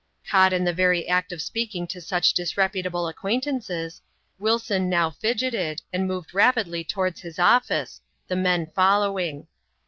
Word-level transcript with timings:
Caught 0.31 0.51
in 0.53 0.63
the 0.63 0.73
very 0.73 1.07
act 1.07 1.31
of 1.31 1.43
speaking 1.43 1.85
to 1.85 2.01
such 2.01 2.33
disreputable 2.33 3.07
acquaintances, 3.07 4.01
Wilson 4.39 4.89
now 4.89 5.11
fidgeted, 5.11 5.83
and 5.93 6.07
moved 6.07 6.33
rapidly 6.33 6.83
towards 6.83 7.21
his 7.21 7.37
office; 7.37 8.01
the 8.27 8.35
men 8.35 8.65
following. 8.73 9.45